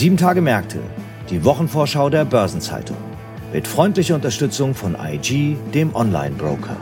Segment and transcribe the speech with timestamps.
[0.00, 0.78] Sieben Tage Märkte,
[1.28, 2.96] die Wochenvorschau der Börsenzeitung.
[3.52, 6.74] Mit freundlicher Unterstützung von IG, dem Online-Broker.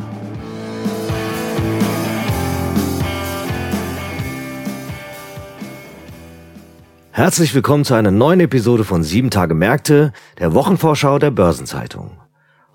[7.11, 12.19] Herzlich willkommen zu einer neuen Episode von Sieben Tage Märkte, der Wochenvorschau der Börsenzeitung.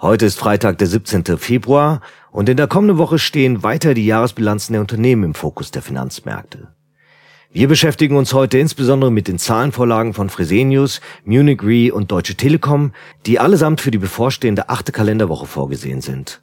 [0.02, 1.38] Heute ist Freitag, der 17.
[1.38, 2.02] Februar
[2.32, 6.68] und in der kommenden Woche stehen weiter die Jahresbilanzen der Unternehmen im Fokus der Finanzmärkte.
[7.56, 12.94] Wir beschäftigen uns heute insbesondere mit den Zahlenvorlagen von Fresenius, Munich Re und Deutsche Telekom,
[13.28, 16.42] die allesamt für die bevorstehende achte Kalenderwoche vorgesehen sind.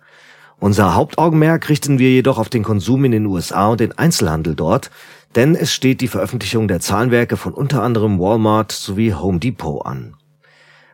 [0.60, 4.92] Unser Hauptaugenmerk richten wir jedoch auf den Konsum in den USA und den Einzelhandel dort,
[5.34, 10.14] denn es steht die Veröffentlichung der Zahlenwerke von unter anderem Walmart sowie Home Depot an.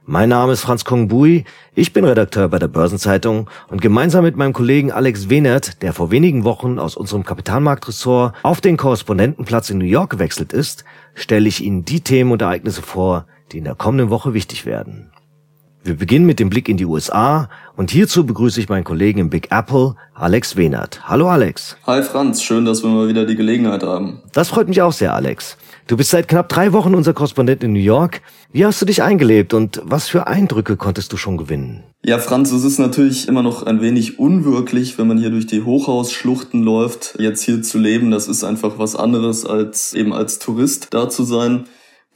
[0.09, 1.43] Mein Name ist Franz Kongbui,
[1.75, 6.13] ich bin Redakteur bei der Börsenzeitung und gemeinsam mit meinem Kollegen Alex Wenert, der vor
[6.13, 11.61] wenigen Wochen aus unserem Kapitalmarktressort auf den Korrespondentenplatz in New York gewechselt ist, stelle ich
[11.61, 15.11] Ihnen die Themen und Ereignisse vor, die in der kommenden Woche wichtig werden.
[15.83, 19.31] Wir beginnen mit dem Blick in die USA und hierzu begrüße ich meinen Kollegen im
[19.31, 21.01] Big Apple, Alex Wenert.
[21.09, 21.77] Hallo Alex.
[21.85, 24.23] Hi Franz, schön, dass wir mal wieder die Gelegenheit haben.
[24.33, 25.57] Das freut mich auch sehr, Alex.
[25.89, 28.21] Du bist seit knapp drei Wochen unser Korrespondent in New York.
[28.51, 31.85] Wie hast du dich eingelebt und was für Eindrücke konntest du schon gewinnen?
[32.05, 35.63] Ja, Franz, es ist natürlich immer noch ein wenig unwirklich, wenn man hier durch die
[35.63, 37.15] Hochhausschluchten läuft.
[37.21, 41.23] Jetzt hier zu leben, das ist einfach was anderes als eben als Tourist da zu
[41.23, 41.67] sein.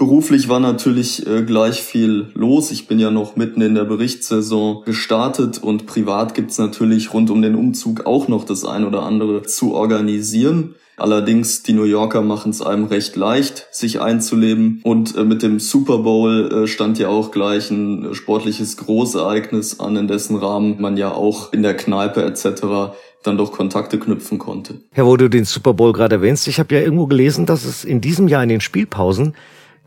[0.00, 2.70] Beruflich war natürlich äh, gleich viel los.
[2.70, 7.42] Ich bin ja noch mitten in der Berichtssaison gestartet und privat gibt's natürlich rund um
[7.42, 10.74] den Umzug auch noch das ein oder andere zu organisieren.
[10.96, 14.80] Allerdings, die New Yorker machen es einem recht leicht, sich einzuleben.
[14.84, 19.96] Und äh, mit dem Super Bowl äh, stand ja auch gleich ein sportliches Großereignis an,
[19.96, 24.80] in dessen Rahmen man ja auch in der Kneipe etc dann doch Kontakte knüpfen konnte.
[24.96, 27.84] Ja, wo du den Super Bowl gerade erwähnst, ich habe ja irgendwo gelesen, dass es
[27.84, 29.34] in diesem Jahr in den Spielpausen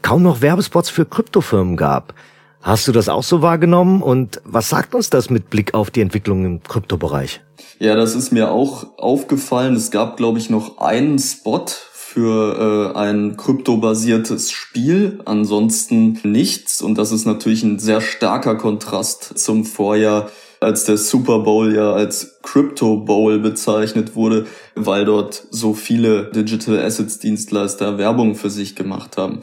[0.03, 2.13] kaum noch Werbespots für Kryptofirmen gab.
[2.61, 6.01] Hast du das auch so wahrgenommen und was sagt uns das mit Blick auf die
[6.01, 7.41] Entwicklung im Kryptobereich?
[7.79, 9.75] Ja, das ist mir auch aufgefallen.
[9.75, 16.81] Es gab, glaube ich, noch einen Spot für äh, ein kryptobasiertes Spiel, ansonsten nichts.
[16.81, 20.29] Und das ist natürlich ein sehr starker Kontrast zum Vorjahr,
[20.59, 24.45] als der Super Bowl ja als Crypto Bowl bezeichnet wurde,
[24.75, 29.41] weil dort so viele Digital Assets Dienstleister Werbung für sich gemacht haben.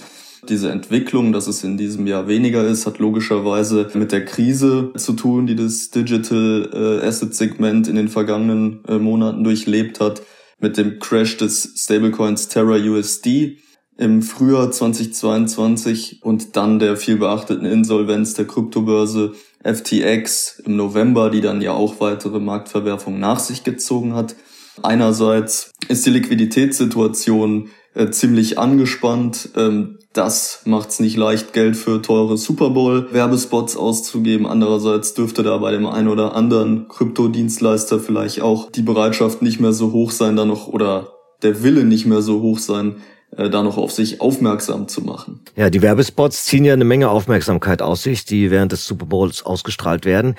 [0.51, 5.13] Diese Entwicklung, dass es in diesem Jahr weniger ist, hat logischerweise mit der Krise zu
[5.13, 10.23] tun, die das Digital äh, Asset Segment in den vergangenen äh, Monaten durchlebt hat,
[10.59, 13.59] mit dem Crash des Stablecoins Terra USD
[13.97, 21.43] im Frühjahr 2022 und dann der viel beachteten Insolvenz der Kryptobörse FTX im November, die
[21.43, 24.35] dann ja auch weitere Marktverwerfungen nach sich gezogen hat.
[24.83, 29.51] Einerseits ist die Liquiditätssituation äh, ziemlich angespannt.
[29.55, 34.47] Ähm, das macht es nicht leicht, Geld für teure Super Bowl-Werbespots auszugeben.
[34.47, 39.73] Andererseits dürfte da bei dem einen oder anderen Kryptodienstleister vielleicht auch die Bereitschaft nicht mehr
[39.73, 41.13] so hoch sein, da noch oder
[41.43, 42.97] der Wille nicht mehr so hoch sein,
[43.37, 45.41] äh, da noch auf sich aufmerksam zu machen.
[45.55, 49.45] Ja, die Werbespots ziehen ja eine Menge Aufmerksamkeit aus sich, die während des Super Bowls
[49.45, 50.35] ausgestrahlt werden.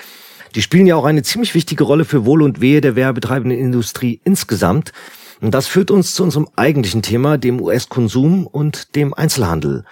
[0.53, 4.19] Die spielen ja auch eine ziemlich wichtige Rolle für Wohl und Wehe der werbetreibenden Industrie
[4.25, 4.91] insgesamt.
[5.41, 9.83] Und das führt uns zu unserem eigentlichen Thema, dem US-Konsum und dem Einzelhandel.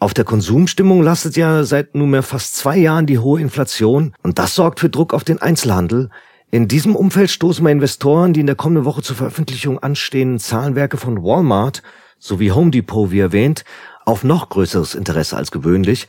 [0.00, 4.54] Auf der Konsumstimmung lastet ja seit nunmehr fast zwei Jahren die hohe Inflation und das
[4.54, 6.10] sorgt für Druck auf den Einzelhandel.
[6.50, 10.96] In diesem Umfeld stoßen wir Investoren, die in der kommenden Woche zur Veröffentlichung anstehenden Zahlenwerke
[10.96, 11.82] von Walmart
[12.18, 13.64] sowie Home Depot, wie erwähnt,
[14.04, 16.08] auf noch größeres Interesse als gewöhnlich.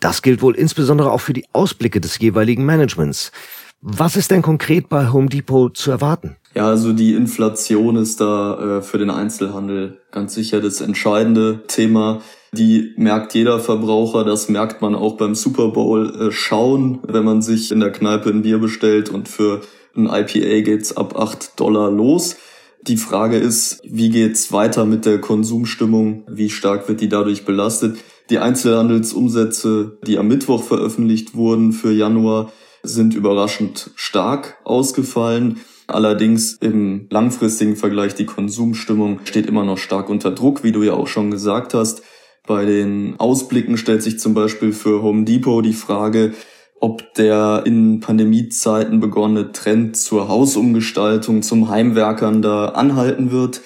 [0.00, 3.32] Das gilt wohl insbesondere auch für die Ausblicke des jeweiligen Managements.
[3.80, 6.36] Was ist denn konkret bei Home Depot zu erwarten?
[6.54, 12.20] Ja, also die Inflation ist da äh, für den Einzelhandel ganz sicher das entscheidende Thema.
[12.52, 17.40] Die merkt jeder Verbraucher, das merkt man auch beim Super Bowl äh, schauen, wenn man
[17.40, 19.62] sich in der Kneipe ein Bier bestellt und für
[19.96, 22.36] ein IPA geht's ab acht Dollar los.
[22.82, 26.24] Die Frage ist, wie geht's weiter mit der Konsumstimmung?
[26.28, 27.96] Wie stark wird die dadurch belastet?
[28.28, 32.52] Die Einzelhandelsumsätze, die am Mittwoch veröffentlicht wurden für Januar,
[32.82, 35.60] sind überraschend stark ausgefallen.
[35.92, 40.94] Allerdings im langfristigen Vergleich die Konsumstimmung steht immer noch stark unter Druck, wie du ja
[40.94, 42.02] auch schon gesagt hast.
[42.46, 46.32] Bei den Ausblicken stellt sich zum Beispiel für Home Depot die Frage,
[46.80, 53.60] ob der in Pandemiezeiten begonnene Trend zur Hausumgestaltung, zum Heimwerkern da anhalten wird.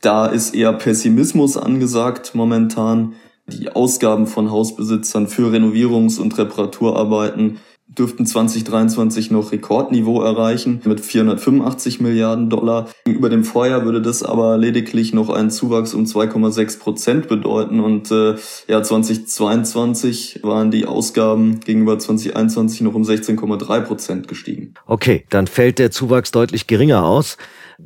[0.00, 3.14] Da ist eher Pessimismus angesagt momentan.
[3.48, 7.58] Die Ausgaben von Hausbesitzern für Renovierungs- und Reparaturarbeiten
[7.98, 12.88] dürften 2023 noch Rekordniveau erreichen mit 485 Milliarden Dollar.
[13.06, 18.10] Über dem Vorjahr würde das aber lediglich noch einen Zuwachs um 2,6 Prozent bedeuten und
[18.10, 18.36] äh,
[18.68, 24.74] ja 2022 waren die Ausgaben gegenüber 2021 noch um 16,3 Prozent gestiegen.
[24.86, 27.36] Okay, dann fällt der Zuwachs deutlich geringer aus.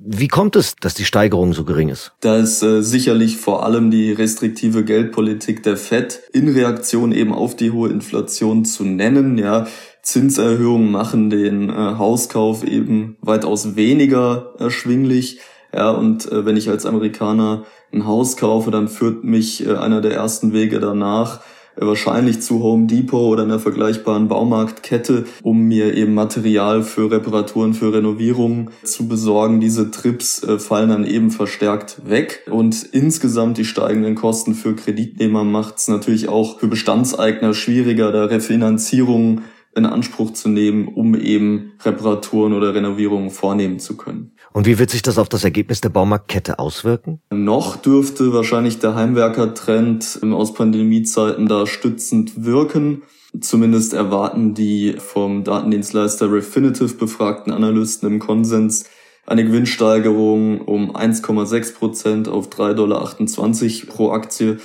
[0.05, 2.13] Wie kommt es, dass die Steigerung so gering ist?
[2.21, 7.57] Da ist äh, sicherlich vor allem die restriktive Geldpolitik der Fed in Reaktion eben auf
[7.57, 9.39] die hohe Inflation zu nennen.
[9.39, 9.67] Ja,
[10.03, 15.41] Zinserhöhungen machen den äh, Hauskauf eben weitaus weniger erschwinglich.
[15.75, 20.01] Ja, und äh, wenn ich als Amerikaner ein Haus kaufe, dann führt mich äh, einer
[20.01, 21.41] der ersten Wege danach
[21.77, 27.93] wahrscheinlich zu Home Depot oder einer vergleichbaren Baumarktkette, um mir eben Material für Reparaturen, für
[27.93, 29.61] Renovierungen zu besorgen.
[29.61, 35.45] Diese Trips äh, fallen dann eben verstärkt weg und insgesamt die steigenden Kosten für Kreditnehmer
[35.45, 39.43] macht es natürlich auch für Bestandseigner schwieriger, da Refinanzierungen
[39.77, 44.33] in Anspruch zu nehmen, um eben Reparaturen oder Renovierungen vornehmen zu können.
[44.53, 47.21] Und wie wird sich das auf das Ergebnis der Baumarktkette auswirken?
[47.31, 53.03] Noch dürfte wahrscheinlich der Heimwerkertrend aus Pandemiezeiten da stützend wirken.
[53.41, 58.85] Zumindest erwarten die vom Datendienstleister Refinitiv befragten Analysten im Konsens
[59.27, 64.59] eine Gewinnsteigerung um 1,6 Prozent auf 3,28 Dollar pro Aktie.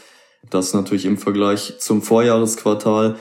[0.49, 3.17] Das natürlich im Vergleich zum Vorjahresquartal.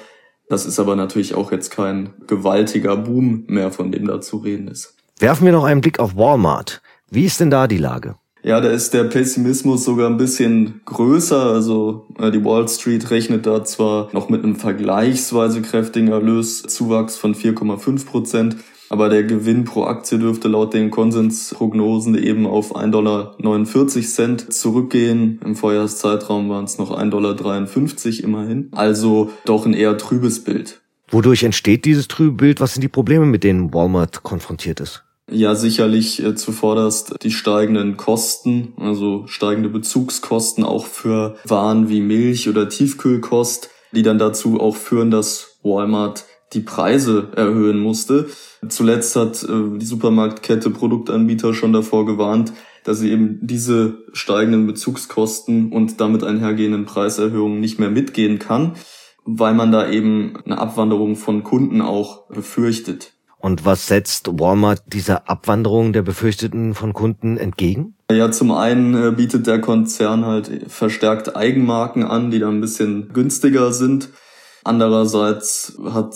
[0.50, 4.66] Das ist aber natürlich auch jetzt kein gewaltiger Boom mehr, von dem da zu reden
[4.66, 4.96] ist.
[5.20, 6.82] Werfen wir noch einen Blick auf Walmart.
[7.08, 8.16] Wie ist denn da die Lage?
[8.42, 11.40] Ja, da ist der Pessimismus sogar ein bisschen größer.
[11.40, 17.36] Also äh, die Wall Street rechnet da zwar noch mit einem vergleichsweise kräftigen Erlöszuwachs von
[17.36, 18.56] 4,5 Prozent,
[18.90, 25.40] aber der Gewinn pro Aktie dürfte laut den Konsensprognosen eben auf 1,49 Dollar zurückgehen.
[25.44, 28.68] Im Vorjahreszeitraum waren es noch 1,53 Dollar immerhin.
[28.72, 30.80] Also doch ein eher trübes Bild.
[31.08, 32.60] Wodurch entsteht dieses trübe Bild?
[32.60, 35.04] Was sind die Probleme, mit denen Walmart konfrontiert ist?
[35.30, 42.48] Ja, sicherlich äh, zuvorderst die steigenden Kosten, also steigende Bezugskosten auch für Waren wie Milch
[42.48, 48.28] oder Tiefkühlkost, die dann dazu auch führen, dass Walmart die Preise erhöhen musste.
[48.68, 52.52] Zuletzt hat äh, die Supermarktkette Produktanbieter schon davor gewarnt,
[52.84, 58.74] dass sie eben diese steigenden Bezugskosten und damit einhergehenden Preiserhöhungen nicht mehr mitgehen kann,
[59.24, 63.12] weil man da eben eine Abwanderung von Kunden auch befürchtet.
[63.38, 67.94] Und was setzt Walmart dieser Abwanderung der Befürchteten von Kunden entgegen?
[68.10, 73.10] Ja, zum einen äh, bietet der Konzern halt verstärkt Eigenmarken an, die dann ein bisschen
[73.14, 74.10] günstiger sind.
[74.64, 76.14] Andererseits hat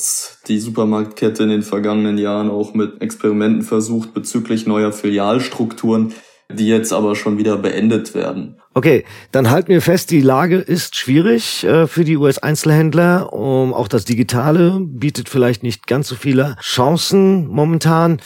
[0.48, 6.12] die Supermarktkette in den vergangenen Jahren auch mit Experimenten versucht bezüglich neuer Filialstrukturen,
[6.50, 8.60] die jetzt aber schon wieder beendet werden.
[8.74, 13.32] Okay, dann halten wir fest, die Lage ist schwierig äh, für die US-Einzelhändler.
[13.32, 18.20] Um, auch das Digitale bietet vielleicht nicht ganz so viele Chancen momentan.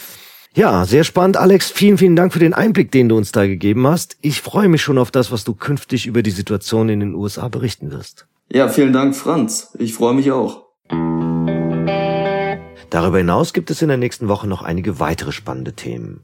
[0.55, 1.71] Ja, sehr spannend, Alex.
[1.71, 4.17] Vielen, vielen Dank für den Einblick, den du uns da gegeben hast.
[4.21, 7.47] Ich freue mich schon auf das, was du künftig über die Situation in den USA
[7.47, 8.27] berichten wirst.
[8.51, 9.75] Ja, vielen Dank, Franz.
[9.77, 10.65] Ich freue mich auch.
[12.89, 16.23] Darüber hinaus gibt es in der nächsten Woche noch einige weitere spannende Themen.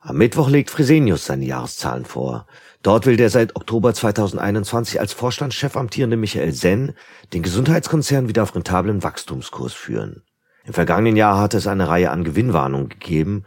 [0.00, 2.48] Am Mittwoch legt Fresenius seine Jahreszahlen vor.
[2.82, 6.94] Dort will der seit Oktober 2021 als Vorstandschef amtierende Michael Senn
[7.32, 10.22] den Gesundheitskonzern wieder auf rentablen Wachstumskurs führen.
[10.64, 13.44] Im vergangenen Jahr hatte es eine Reihe an Gewinnwarnungen gegeben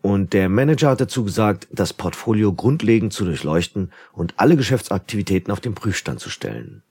[0.00, 5.58] und der Manager hat dazu gesagt, das Portfolio grundlegend zu durchleuchten und alle Geschäftsaktivitäten auf
[5.58, 6.84] den Prüfstand zu stellen.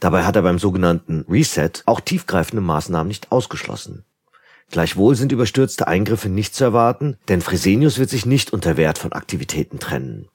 [0.00, 4.04] Dabei hat er beim sogenannten Reset auch tiefgreifende Maßnahmen nicht ausgeschlossen.
[4.70, 9.12] Gleichwohl sind überstürzte Eingriffe nicht zu erwarten, denn Fresenius wird sich nicht unter Wert von
[9.12, 10.28] Aktivitäten trennen.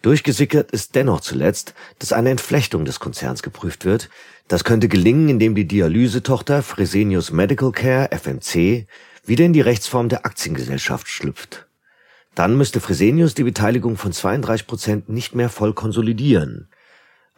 [0.00, 4.10] Durchgesickert ist dennoch zuletzt, dass eine Entflechtung des Konzerns geprüft wird.
[4.46, 8.86] Das könnte gelingen, indem die Dialysetochter Fresenius Medical Care FMC
[9.24, 11.66] wieder in die Rechtsform der Aktiengesellschaft schlüpft.
[12.36, 16.68] Dann müsste Fresenius die Beteiligung von 32 Prozent nicht mehr voll konsolidieren.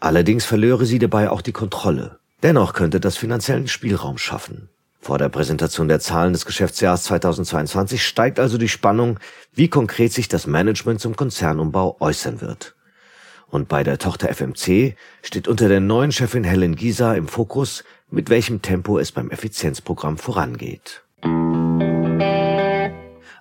[0.01, 2.19] Allerdings verlöre sie dabei auch die Kontrolle.
[2.43, 4.71] Dennoch könnte das finanziellen Spielraum schaffen.
[4.99, 9.19] Vor der Präsentation der Zahlen des Geschäftsjahres 2022 steigt also die Spannung,
[9.53, 12.75] wie konkret sich das Management zum Konzernumbau äußern wird.
[13.49, 18.31] Und bei der Tochter FMC steht unter der neuen Chefin Helen Gieser im Fokus, mit
[18.31, 21.03] welchem Tempo es beim Effizienzprogramm vorangeht.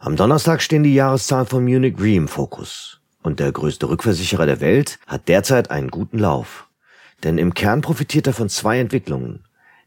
[0.02, 2.99] Am Donnerstag stehen die Jahreszahlen von Munich Re im Fokus.
[3.30, 6.68] Und der größte Rückversicherer der Welt hat derzeit einen guten Lauf.
[7.24, 9.44] Denn im Kern profitiert er von zwei Entwicklungen.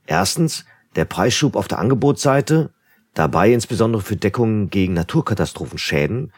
[0.07, 2.71] Erstens der Preisschub auf der Angebotsseite,
[3.15, 6.33] dabei insbesondere für Deckungen gegen Naturkatastrophenschäden,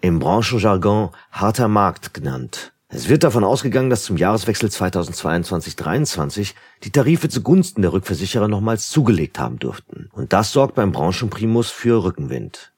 [0.00, 2.72] im Branchenjargon harter Markt genannt.
[2.88, 9.38] Es wird davon ausgegangen, dass zum Jahreswechsel 2022-23 die Tarife zugunsten der Rückversicherer nochmals zugelegt
[9.38, 10.10] haben dürften.
[10.10, 12.72] Und das sorgt beim Branchenprimus für Rückenwind.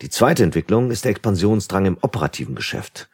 [0.00, 3.08] Die zweite Entwicklung ist der Expansionsdrang im operativen Geschäft.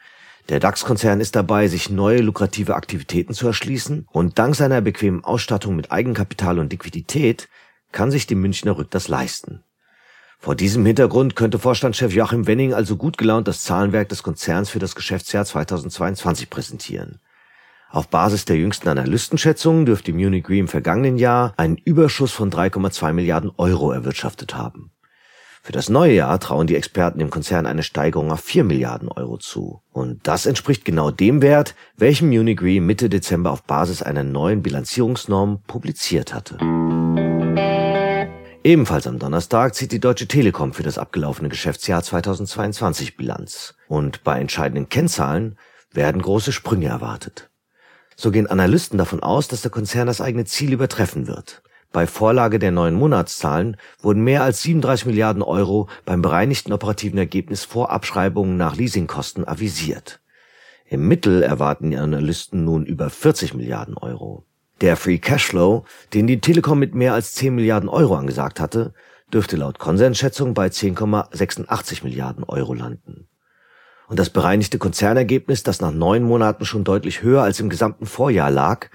[0.51, 5.77] Der DAX-Konzern ist dabei, sich neue lukrative Aktivitäten zu erschließen und dank seiner bequemen Ausstattung
[5.77, 7.49] mit Eigenkapital und Liquidität
[7.91, 9.65] kann sich die Münchner Rück das leisten.
[10.39, 14.79] Vor diesem Hintergrund könnte Vorstandschef Joachim Wenning also gut gelaunt das Zahlenwerk des Konzerns für
[14.79, 17.19] das Geschäftsjahr 2022 präsentieren.
[17.89, 23.15] Auf Basis der jüngsten Analystenschätzungen dürfte Munich Re im vergangenen Jahr einen Überschuss von 3,2
[23.15, 24.91] Milliarden Euro erwirtschaftet haben.
[25.67, 29.39] Für das neue Jahr trauen die Experten dem Konzern eine Steigerung auf 4 Milliarden Euro
[29.39, 29.81] zu.
[29.93, 34.61] Und das entspricht genau dem Wert, welchen Munich Re Mitte Dezember auf Basis einer neuen
[34.61, 36.59] Bilanzierungsnorm publiziert hatte.
[38.63, 43.75] Ebenfalls am Donnerstag zieht die Deutsche Telekom für das abgelaufene Geschäftsjahr 2022 Bilanz.
[43.89, 45.57] Und bei entscheidenden Kennzahlen
[45.91, 47.49] werden große Sprünge erwartet.
[48.17, 51.63] So gehen Analysten davon aus, dass der Konzern das eigene Ziel übertreffen wird.
[51.95, 57.65] Bei Vorlage der neuen Monatszahlen wurden mehr als 37 Milliarden Euro beim bereinigten operativen Ergebnis
[57.65, 60.21] vor Abschreibungen nach Leasingkosten avisiert.
[60.87, 64.45] Im Mittel erwarten die Analysten nun über 40 Milliarden Euro.
[64.81, 65.85] Der Free Cashflow,
[66.15, 68.93] den die Telekom mit mehr als 10 Milliarden Euro angesagt hatte,
[69.33, 73.29] dürfte laut Konsensschätzung bei 10,86 Milliarden Euro landen.
[74.09, 78.51] Und das bereinigte Konzernergebnis, das nach neun Monaten schon deutlich höher als im gesamten Vorjahr
[78.51, 78.89] lag,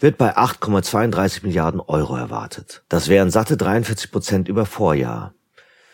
[0.00, 2.82] wird bei 8,32 Milliarden Euro erwartet.
[2.88, 5.34] Das wären satte 43 Prozent über Vorjahr.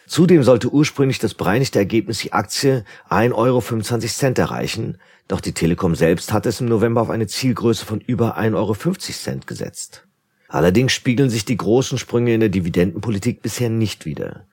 [0.07, 6.33] Zudem sollte ursprünglich das bereinigte Ergebnis die Aktie 1,25 Euro erreichen, doch die Telekom selbst
[6.33, 10.09] hat es im November auf eine Zielgröße von über 1,50 Euro gesetzt.
[10.49, 14.47] Allerdings spiegeln sich die großen Sprünge in der Dividendenpolitik bisher nicht wider.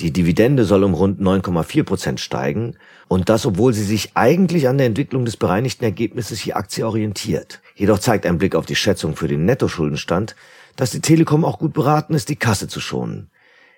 [0.00, 2.76] Die Dividende soll um rund 9,4 Prozent steigen
[3.06, 7.60] und das, obwohl sie sich eigentlich an der Entwicklung des bereinigten Ergebnisses je Aktie orientiert.
[7.74, 10.36] Jedoch zeigt ein Blick auf die Schätzung für den Nettoschuldenstand,
[10.76, 13.30] dass die Telekom auch gut beraten ist, die Kasse zu schonen.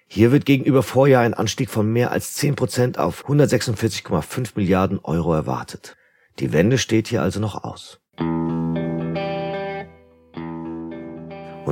[0.06, 5.34] Hier wird gegenüber Vorjahr ein Anstieg von mehr als 10 Prozent auf 146,5 Milliarden Euro
[5.34, 5.96] erwartet.
[6.38, 7.98] Die Wende steht hier also noch aus.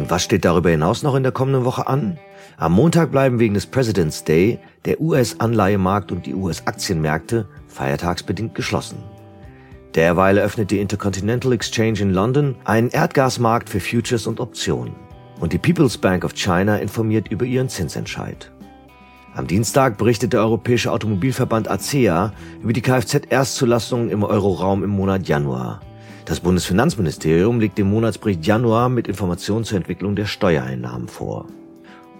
[0.00, 2.16] Und was steht darüber hinaus noch in der kommenden Woche an?
[2.57, 8.97] Am Montag bleiben wegen des President's Day der US-Anleihemarkt und die US-Aktienmärkte feiertagsbedingt geschlossen.
[9.95, 14.95] Derweil eröffnet die Intercontinental Exchange in London einen Erdgasmarkt für Futures und Optionen.
[15.38, 18.50] Und die People's Bank of China informiert über ihren Zinsentscheid.
[19.35, 25.83] Am Dienstag berichtet der Europäische Automobilverband ACEA über die Kfz-Erstzulassungen im Euroraum im Monat Januar.
[26.30, 31.46] Das Bundesfinanzministerium legt den Monatsbericht Januar mit Informationen zur Entwicklung der Steuereinnahmen vor.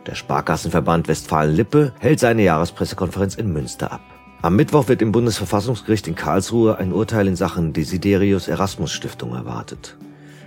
[0.05, 4.00] Der Sparkassenverband Westfalen-Lippe hält seine Jahrespressekonferenz in Münster ab.
[4.43, 9.97] Am Mittwoch wird im Bundesverfassungsgericht in Karlsruhe ein Urteil in Sachen Desiderius Erasmus Stiftung erwartet.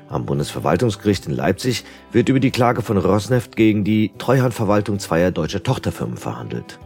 [0.09, 5.63] Am Bundesverwaltungsgericht in Leipzig wird über die Klage von Rosneft gegen die Treuhandverwaltung zweier deutscher
[5.63, 6.79] Tochterfirmen verhandelt.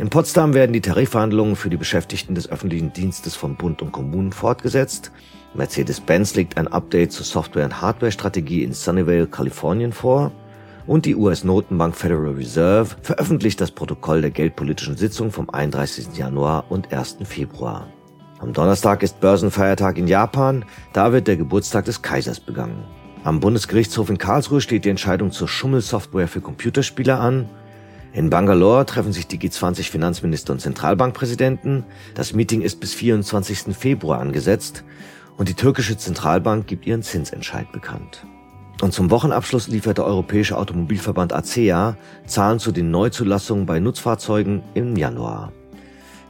[0.00, 4.32] In Potsdam werden die Tarifverhandlungen für die Beschäftigten des öffentlichen Dienstes von Bund und Kommunen
[4.32, 5.12] fortgesetzt.
[5.52, 10.32] Mercedes-Benz legt ein Update zur Software- und Hardware-Strategie in Sunnyvale, Kalifornien vor
[10.86, 16.16] und die US-Notenbank Federal Reserve veröffentlicht das Protokoll der geldpolitischen Sitzung vom 31.
[16.16, 17.18] Januar und 1.
[17.24, 17.86] Februar.
[18.38, 20.64] Am Donnerstag ist Börsenfeiertag in Japan,
[20.94, 22.86] da wird der Geburtstag des Kaisers begangen.
[23.22, 27.50] Am Bundesgerichtshof in Karlsruhe steht die Entscheidung zur Schummelsoftware für Computerspieler an.
[28.12, 31.84] In Bangalore treffen sich die G20-Finanzminister und Zentralbankpräsidenten.
[32.14, 33.76] Das Meeting ist bis 24.
[33.76, 34.82] Februar angesetzt
[35.36, 38.26] und die türkische Zentralbank gibt ihren Zinsentscheid bekannt.
[38.82, 44.96] Und zum Wochenabschluss liefert der Europäische Automobilverband ACEA Zahlen zu den Neuzulassungen bei Nutzfahrzeugen im
[44.96, 45.52] Januar.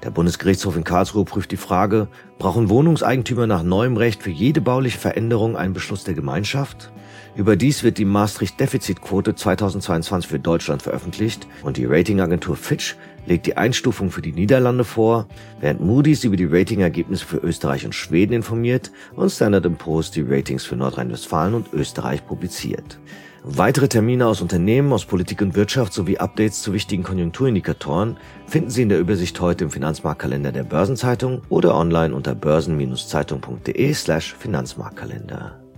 [0.02, 2.08] Der Bundesgerichtshof in Karlsruhe prüft die Frage,
[2.38, 6.90] brauchen Wohnungseigentümer nach neuem Recht für jede bauliche Veränderung einen Beschluss der Gemeinschaft?
[7.37, 12.96] Überdies wird die Maastricht-Defizitquote 2022 für Deutschland veröffentlicht und die Ratingagentur Fitch
[13.26, 15.26] legt die Einstufung für die Niederlande vor,
[15.60, 20.64] während Moody's über die Ratingergebnisse für Österreich und Schweden informiert und Standard Poor's die Ratings
[20.64, 22.99] für Nordrhein-Westfalen und Österreich publiziert.
[23.42, 28.82] Weitere Termine aus Unternehmen, aus Politik und Wirtschaft sowie Updates zu wichtigen Konjunkturindikatoren finden Sie
[28.82, 35.69] in der Übersicht heute im Finanzmarktkalender der Börsenzeitung oder online unter börsen-zeitung.de slash Finanzmarktkalender.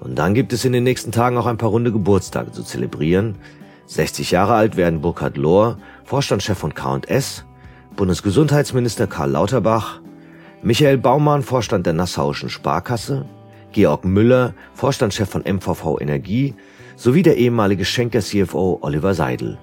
[0.00, 3.36] Und dann gibt es in den nächsten Tagen auch ein paar runde Geburtstage zu zelebrieren.
[3.86, 7.44] 60 Jahre alt werden Burkhard Lohr, Vorstandschef von K&S,
[7.96, 10.00] Bundesgesundheitsminister Karl Lauterbach,
[10.62, 13.26] Michael Baumann, Vorstand der Nassauischen Sparkasse,
[13.72, 16.54] Georg Müller, Vorstandschef von MVV Energie,
[16.96, 19.58] sowie der ehemalige Schenker CFO Oliver Seidel.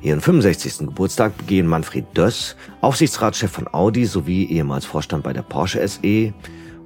[0.00, 0.78] Ihren 65.
[0.88, 6.32] Geburtstag begehen Manfred Döss, Aufsichtsratschef von Audi sowie ehemals Vorstand bei der Porsche SE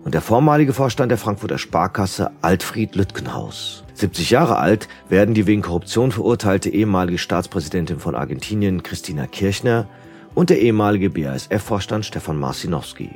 [0.07, 3.83] und der vormalige Vorstand der Frankfurter Sparkasse Altfried Lütgenhaus.
[3.95, 9.89] 70 Jahre alt werden die wegen Korruption verurteilte ehemalige Staatspräsidentin von Argentinien Christina Kirchner
[10.37, 13.11] und der ehemalige BASF-Vorstand Stefan Marcinowski.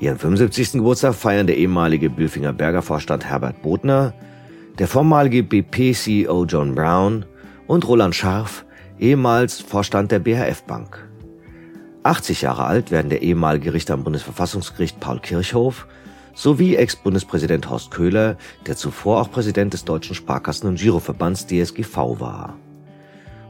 [0.00, 0.72] Ihren 75.
[0.72, 4.14] Geburtstag feiern der ehemalige Billfinger Berger Vorstand Herbert Bodner,
[4.78, 7.26] der vormalige BP-CEO John Brown
[7.66, 8.64] und Roland Scharf,
[8.98, 11.06] ehemals Vorstand der BHF Bank.
[12.04, 15.86] 80 Jahre alt werden der ehemalige Richter am Bundesverfassungsgericht Paul Kirchhoff
[16.34, 22.56] sowie Ex-Bundespräsident Horst Köhler, der zuvor auch Präsident des Deutschen Sparkassen- und Giroverbands DSGV war.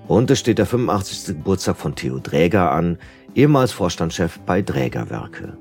[0.09, 1.37] Und es steht der 85.
[1.37, 2.99] Geburtstag von Theo Dräger an,
[3.35, 5.57] ehemals Vorstandschef bei Drägerwerke.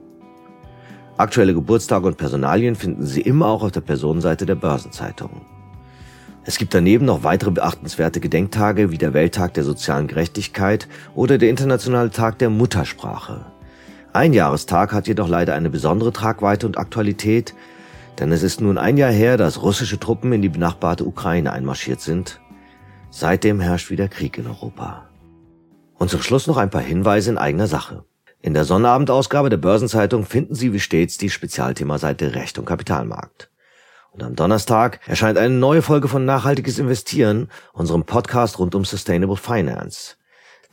[1.18, 5.46] Aktuelle Geburtstage und Personalien finden Sie immer auch auf der Personenseite der Börsenzeitung.
[6.44, 11.50] Es gibt daneben noch weitere beachtenswerte Gedenktage wie der Welttag der sozialen Gerechtigkeit oder der
[11.50, 13.46] Internationale Tag der Muttersprache.
[14.12, 17.54] Ein Jahrestag hat jedoch leider eine besondere Tragweite und Aktualität,
[18.20, 22.02] denn es ist nun ein Jahr her, dass russische Truppen in die benachbarte Ukraine einmarschiert
[22.02, 22.42] sind.
[23.12, 25.10] Seitdem herrscht wieder Krieg in Europa.
[25.98, 28.04] Und zum Schluss noch ein paar Hinweise in eigener Sache.
[28.42, 33.51] In der Sonnabendausgabe der Börsenzeitung finden Sie wie stets die Spezialthemaseite Recht und Kapitalmarkt.
[34.12, 39.38] Und am Donnerstag erscheint eine neue Folge von Nachhaltiges Investieren, unserem Podcast rund um Sustainable
[39.38, 40.18] Finance.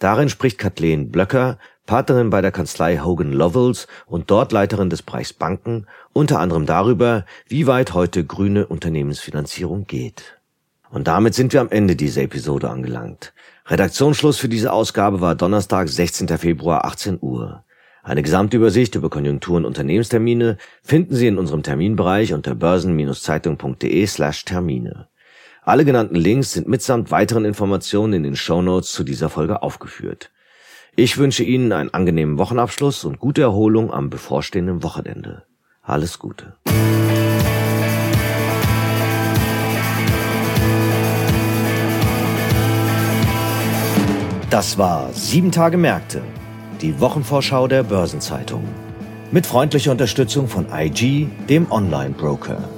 [0.00, 5.32] Darin spricht Kathleen Blöcker, Partnerin bei der Kanzlei Hogan Lovells und dort Leiterin des Bereichs
[5.32, 10.40] Banken, unter anderem darüber, wie weit heute grüne Unternehmensfinanzierung geht.
[10.90, 13.32] Und damit sind wir am Ende dieser Episode angelangt.
[13.66, 16.28] Redaktionsschluss für diese Ausgabe war Donnerstag, 16.
[16.38, 17.64] Februar, 18 Uhr.
[18.08, 25.08] Eine Gesamtübersicht über Konjunktur- und Unternehmenstermine finden Sie in unserem Terminbereich unter börsen-zeitung.de slash Termine.
[25.62, 30.30] Alle genannten Links sind mitsamt weiteren Informationen in den Shownotes zu dieser Folge aufgeführt.
[30.96, 35.42] Ich wünsche Ihnen einen angenehmen Wochenabschluss und gute Erholung am bevorstehenden Wochenende.
[35.82, 36.56] Alles Gute.
[44.48, 46.22] Das war Sieben Tage Märkte
[46.80, 48.64] die Wochenvorschau der Börsenzeitung.
[49.30, 52.77] Mit freundlicher Unterstützung von IG, dem Online-Broker.